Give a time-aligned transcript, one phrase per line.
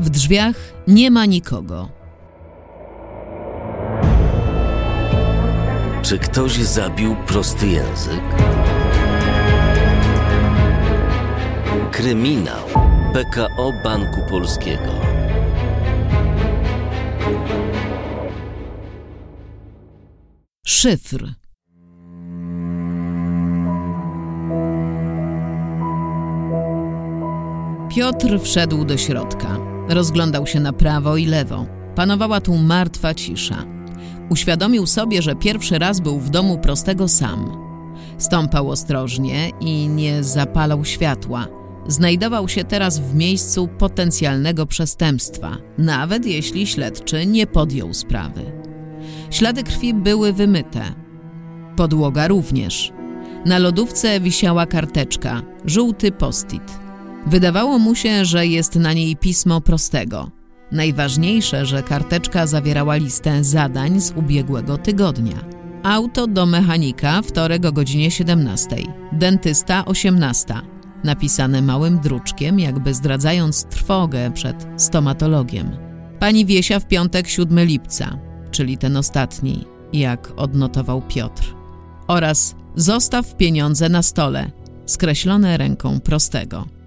[0.00, 1.88] W drzwiach nie ma nikogo.
[6.02, 8.22] Czy ktoś zabił prosty język?
[11.90, 12.66] Kryminał
[13.12, 14.92] PKO Banku Polskiego.
[20.66, 21.34] Szyfr.
[27.88, 29.69] Piotr wszedł do środka.
[29.90, 31.66] Rozglądał się na prawo i lewo.
[31.94, 33.64] Panowała tu martwa cisza.
[34.28, 37.52] Uświadomił sobie, że pierwszy raz był w domu prostego sam.
[38.18, 41.46] Stąpał ostrożnie i nie zapalał światła.
[41.86, 48.52] Znajdował się teraz w miejscu potencjalnego przestępstwa, nawet jeśli śledczy nie podjął sprawy.
[49.30, 50.82] Ślady krwi były wymyte.
[51.76, 52.92] Podłoga również.
[53.46, 56.89] Na lodówce wisiała karteczka, żółty postit.
[57.26, 60.30] Wydawało mu się, że jest na niej pismo prostego.
[60.72, 65.44] Najważniejsze, że karteczka zawierała listę zadań z ubiegłego tygodnia.
[65.82, 68.76] Auto do mechanika, wtorek o godzinie 17.
[69.12, 70.54] Dentysta 18.
[71.04, 75.70] Napisane małym druczkiem, jakby zdradzając trwogę przed stomatologiem.
[76.18, 78.18] Pani Wiesia w piątek 7 lipca,
[78.50, 81.54] czyli ten ostatni, jak odnotował Piotr.
[82.08, 84.50] Oraz zostaw pieniądze na stole,
[84.86, 86.79] skreślone ręką prostego.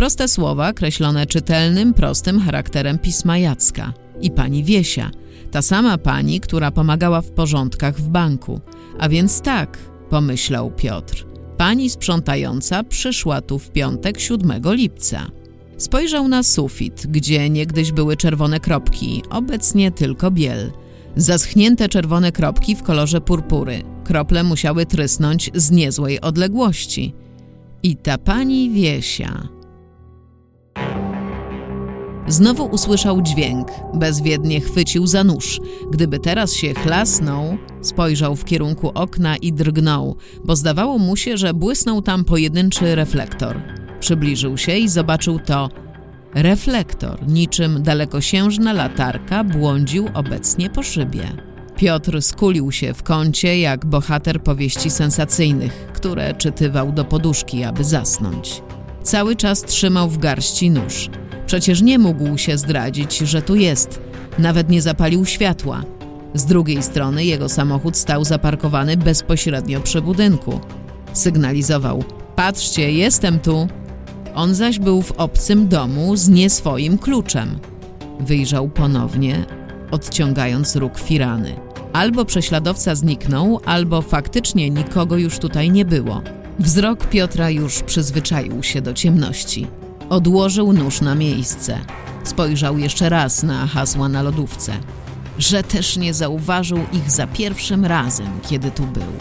[0.00, 5.10] Proste słowa kreślone czytelnym, prostym charakterem pisma Jacka i pani Wiesia,
[5.50, 8.60] ta sama pani, która pomagała w porządkach w banku.
[8.98, 9.78] A więc tak,
[10.10, 11.26] pomyślał Piotr.
[11.56, 15.30] Pani sprzątająca przyszła tu w piątek 7 lipca.
[15.76, 20.72] Spojrzał na sufit, gdzie niegdyś były czerwone kropki, obecnie tylko biel.
[21.16, 23.82] Zaschnięte czerwone kropki w kolorze purpury.
[24.04, 27.14] Krople musiały trysnąć z niezłej odległości.
[27.82, 29.59] I ta pani Wiesia...
[32.30, 35.60] Znowu usłyszał dźwięk, bezwiednie chwycił za nóż.
[35.90, 41.54] Gdyby teraz się chlasnął, spojrzał w kierunku okna i drgnął, bo zdawało mu się, że
[41.54, 43.60] błysnął tam pojedynczy reflektor.
[44.00, 45.68] Przybliżył się i zobaczył to.
[46.34, 51.22] Reflektor, niczym dalekosiężna latarka, błądził obecnie po szybie.
[51.76, 58.62] Piotr skulił się w kącie jak bohater powieści sensacyjnych, które czytywał do poduszki, aby zasnąć.
[59.02, 61.10] Cały czas trzymał w garści nóż.
[61.46, 64.00] Przecież nie mógł się zdradzić, że tu jest.
[64.38, 65.82] Nawet nie zapalił światła.
[66.34, 70.60] Z drugiej strony jego samochód stał zaparkowany bezpośrednio przy budynku.
[71.12, 72.04] Sygnalizował:
[72.36, 73.68] Patrzcie, jestem tu.
[74.34, 77.58] On zaś był w obcym domu z nie swoim kluczem.
[78.20, 79.44] Wyjrzał ponownie,
[79.90, 81.56] odciągając róg firany.
[81.92, 86.22] Albo prześladowca zniknął, albo faktycznie nikogo już tutaj nie było.
[86.58, 89.66] Wzrok Piotra już przyzwyczaił się do ciemności.
[90.08, 91.78] Odłożył nóż na miejsce.
[92.24, 94.72] Spojrzał jeszcze raz na hasła na lodówce.
[95.38, 99.12] Że też nie zauważył ich za pierwszym razem, kiedy tu był.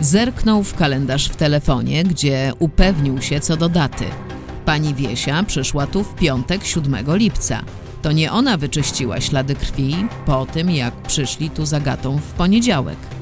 [0.00, 4.04] Zerknął w kalendarz w telefonie, gdzie upewnił się co do daty.
[4.64, 7.62] Pani Wiesia przyszła tu w piątek 7 lipca.
[8.02, 13.13] To nie ona wyczyściła ślady krwi po tym, jak przyszli tu za gatą w poniedziałek.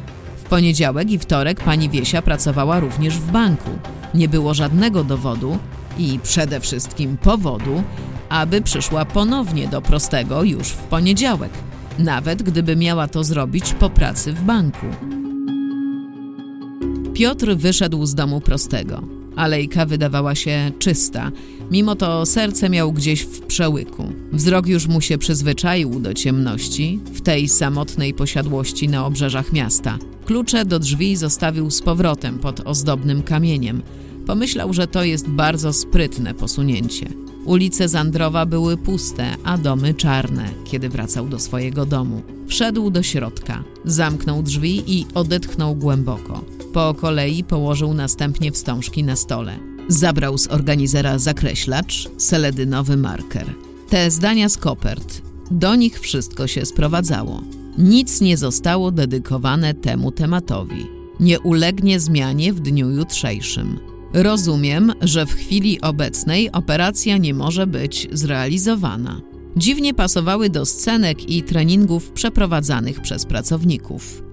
[0.53, 3.71] Poniedziałek i wtorek pani Wiesia pracowała również w banku.
[4.15, 5.59] Nie było żadnego dowodu,
[5.99, 7.83] i przede wszystkim powodu,
[8.29, 11.51] aby przyszła ponownie do prostego już w poniedziałek,
[11.99, 14.87] nawet gdyby miała to zrobić po pracy w banku.
[17.15, 19.22] Piotr wyszedł z domu prostego.
[19.37, 21.33] Alejka wydawała się czysta,
[21.71, 24.13] mimo to serce miał gdzieś w przełyku.
[24.33, 29.99] Wzrok już mu się przyzwyczaił do ciemności w tej samotnej posiadłości na obrzeżach miasta.
[30.25, 33.83] Klucze do drzwi zostawił z powrotem pod ozdobnym kamieniem–
[34.27, 37.07] Pomyślał, że to jest bardzo sprytne posunięcie.
[37.45, 42.23] Ulice Zandrowa były puste, a domy czarne, kiedy wracał do swojego domu.
[42.47, 46.45] Wszedł do środka, zamknął drzwi i odetchnął głęboko.
[46.73, 49.59] Po kolei położył następnie wstążki na stole.
[49.89, 53.47] Zabrał z organizera zakreślacz, seledynowy marker.
[53.89, 55.23] Te zdania z kopert.
[55.51, 57.43] Do nich wszystko się sprowadzało.
[57.79, 60.87] Nic nie zostało dedykowane temu tematowi.
[61.21, 63.79] Nie ulegnie zmianie w dniu jutrzejszym.
[64.13, 69.21] Rozumiem, że w chwili obecnej operacja nie może być zrealizowana.
[69.57, 74.32] Dziwnie pasowały do scenek i treningów przeprowadzanych przez pracowników.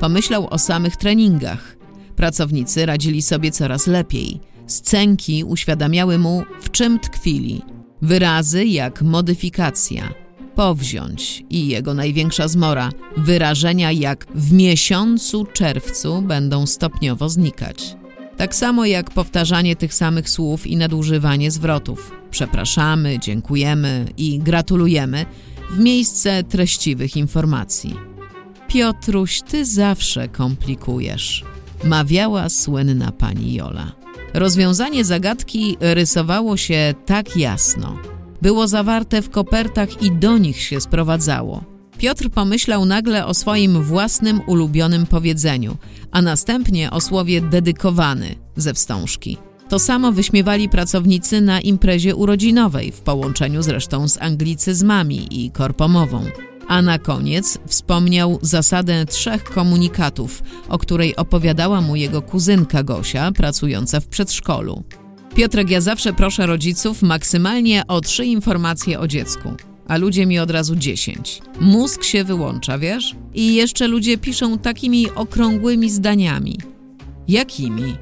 [0.00, 1.76] Pomyślał o samych treningach.
[2.16, 4.40] Pracownicy radzili sobie coraz lepiej.
[4.66, 7.62] Scenki uświadamiały mu, w czym tkwili.
[8.02, 10.14] Wyrazy jak modyfikacja,
[10.54, 17.96] powziąć i jego największa zmora, wyrażenia jak w miesiącu czerwcu będą stopniowo znikać.
[18.36, 22.12] Tak samo jak powtarzanie tych samych słów i nadużywanie zwrotów.
[22.30, 25.26] Przepraszamy, dziękujemy i gratulujemy
[25.70, 28.09] w miejsce treściwych informacji.
[28.72, 31.44] Piotruś, ty zawsze komplikujesz,
[31.84, 33.92] mawiała słynna pani Jola.
[34.34, 37.98] Rozwiązanie zagadki rysowało się tak jasno.
[38.42, 41.64] Było zawarte w kopertach i do nich się sprowadzało.
[41.98, 45.76] Piotr pomyślał nagle o swoim własnym ulubionym powiedzeniu,
[46.10, 49.36] a następnie o słowie dedykowany ze wstążki.
[49.68, 56.24] To samo wyśmiewali pracownicy na imprezie urodzinowej, w połączeniu zresztą z anglicyzmami i korpomową.
[56.70, 64.00] A na koniec wspomniał zasadę trzech komunikatów, o której opowiadała mu jego kuzynka Gosia, pracująca
[64.00, 64.84] w przedszkolu.
[65.34, 69.52] Piotrek, ja zawsze proszę rodziców maksymalnie o trzy informacje o dziecku,
[69.88, 71.42] a ludzie mi od razu dziesięć.
[71.60, 73.16] Mózg się wyłącza, wiesz?
[73.34, 76.58] I jeszcze ludzie piszą takimi okrągłymi zdaniami.
[77.28, 77.96] Jakimi?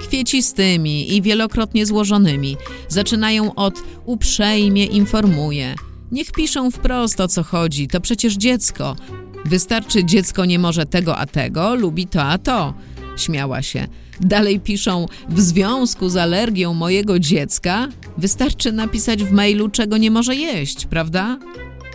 [0.00, 2.56] Kwiecistymi i wielokrotnie złożonymi.
[2.88, 5.74] Zaczynają od uprzejmie informuje.
[6.12, 8.96] Niech piszą wprost o co chodzi, to przecież dziecko.
[9.44, 12.74] Wystarczy dziecko nie może tego a tego, lubi to a to.
[13.16, 13.86] Śmiała się.
[14.20, 17.88] Dalej piszą, w związku z alergią mojego dziecka
[18.18, 21.38] wystarczy napisać w mailu, czego nie może jeść, prawda?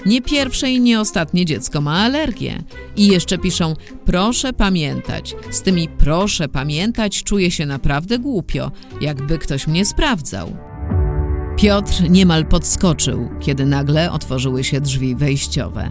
[0.06, 2.63] Nie pierwsze i nie ostatnie dziecko ma alergię.
[2.95, 3.74] I jeszcze piszą,
[4.06, 5.36] proszę pamiętać.
[5.51, 8.71] Z tymi proszę pamiętać czuję się naprawdę głupio,
[9.01, 10.73] jakby ktoś mnie sprawdzał.
[11.63, 15.89] Piotr niemal podskoczył, kiedy nagle otworzyły się drzwi wejściowe.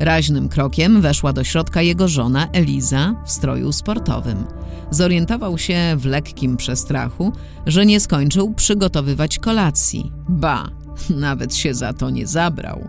[0.00, 4.44] Raźnym krokiem weszła do środka jego żona Eliza w stroju sportowym.
[4.90, 7.32] Zorientował się w lekkim przestrachu,
[7.66, 10.12] że nie skończył przygotowywać kolacji.
[10.28, 10.68] Ba,
[11.10, 12.88] nawet się za to nie zabrał.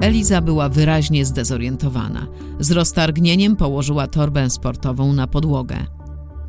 [0.00, 2.26] Eliza była wyraźnie zdezorientowana.
[2.60, 5.76] Z roztargnieniem położyła torbę sportową na podłogę.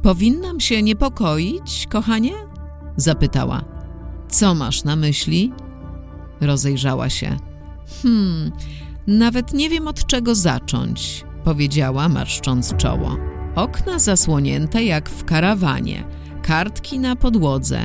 [0.02, 2.34] Powinnam się niepokoić, kochanie?
[2.98, 3.73] zapytała.
[4.34, 5.52] Co masz na myśli?
[6.42, 7.38] Rozejrzała się.
[8.04, 8.52] Hmm,
[9.08, 13.18] nawet nie wiem od czego zacząć, powiedziała, marszcząc czoło.
[13.56, 16.04] Okna zasłonięte jak w karawanie,
[16.42, 17.80] kartki na podłodze.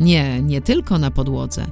[0.00, 1.66] Nie, nie tylko na podłodze,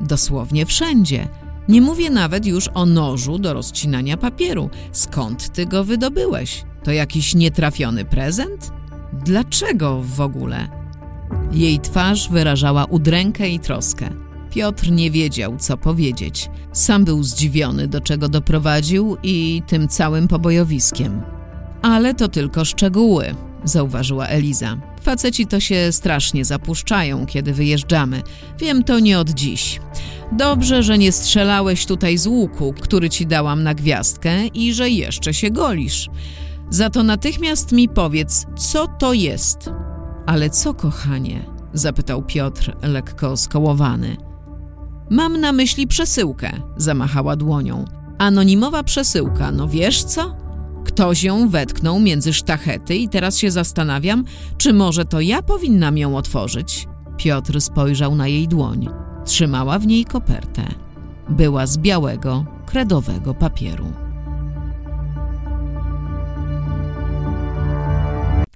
[0.00, 1.28] dosłownie wszędzie.
[1.68, 4.70] Nie mówię nawet już o nożu do rozcinania papieru.
[4.92, 6.64] Skąd ty go wydobyłeś?
[6.84, 8.72] To jakiś nietrafiony prezent?
[9.12, 10.83] Dlaczego w ogóle?
[11.52, 14.10] Jej twarz wyrażała udrękę i troskę.
[14.50, 16.50] Piotr nie wiedział, co powiedzieć.
[16.72, 21.22] Sam był zdziwiony, do czego doprowadził i tym całym pobojowiskiem.
[21.82, 23.34] Ale to tylko szczegóły,
[23.64, 24.76] zauważyła Eliza.
[25.02, 28.22] Faceci to się strasznie zapuszczają, kiedy wyjeżdżamy.
[28.58, 29.80] Wiem to nie od dziś.
[30.32, 35.34] Dobrze, że nie strzelałeś tutaj z łuku, który ci dałam na gwiazdkę i że jeszcze
[35.34, 36.08] się golisz.
[36.70, 39.70] Za to natychmiast mi powiedz, co to jest.
[40.26, 41.44] Ale co, kochanie?
[41.72, 44.16] zapytał Piotr, lekko skołowany.
[45.10, 47.84] Mam na myśli przesyłkę, zamachała dłonią.
[48.18, 50.36] Anonimowa przesyłka, no wiesz co?
[50.84, 54.24] Ktoś ją wetknął między sztachety i teraz się zastanawiam,
[54.58, 56.88] czy może to ja powinnam ją otworzyć.
[57.16, 58.88] Piotr spojrzał na jej dłoń.
[59.24, 60.62] Trzymała w niej kopertę.
[61.28, 64.03] Była z białego, kredowego papieru.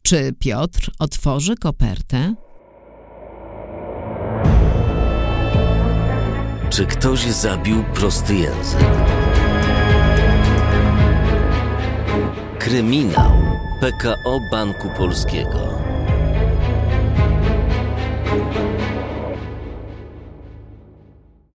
[0.08, 2.34] Czy Piotr otworzy kopertę?
[6.70, 8.80] Czy ktoś zabił prosty język?
[12.58, 13.32] Kryminał
[13.80, 15.78] PKO Banku Polskiego.